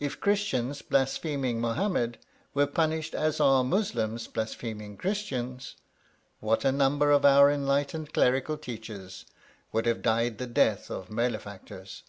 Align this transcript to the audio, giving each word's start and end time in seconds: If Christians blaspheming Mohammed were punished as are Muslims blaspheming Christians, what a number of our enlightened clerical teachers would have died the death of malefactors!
If 0.00 0.18
Christians 0.20 0.82
blaspheming 0.82 1.60
Mohammed 1.60 2.18
were 2.54 2.66
punished 2.66 3.14
as 3.14 3.38
are 3.38 3.62
Muslims 3.62 4.26
blaspheming 4.26 4.96
Christians, 4.96 5.76
what 6.40 6.64
a 6.64 6.72
number 6.72 7.12
of 7.12 7.24
our 7.24 7.52
enlightened 7.52 8.12
clerical 8.12 8.56
teachers 8.58 9.26
would 9.70 9.86
have 9.86 10.02
died 10.02 10.38
the 10.38 10.48
death 10.48 10.90
of 10.90 11.08
malefactors! 11.08 12.02